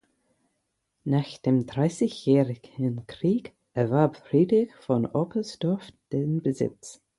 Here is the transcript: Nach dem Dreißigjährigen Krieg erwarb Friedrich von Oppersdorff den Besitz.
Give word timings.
Nach 1.03 1.37
dem 1.37 1.67
Dreißigjährigen 1.67 3.05
Krieg 3.05 3.53
erwarb 3.73 4.17
Friedrich 4.17 4.73
von 4.79 5.05
Oppersdorff 5.05 5.91
den 6.11 6.41
Besitz. 6.41 7.03